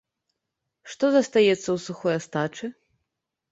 [0.93, 2.65] Што застаецца ў сухой астачы?